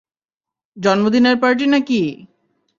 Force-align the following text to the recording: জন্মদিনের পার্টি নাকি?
জন্মদিনের 0.77 1.35
পার্টি 1.41 1.65
নাকি? 1.67 2.01